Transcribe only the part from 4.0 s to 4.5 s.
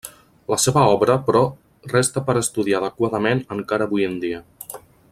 en dia.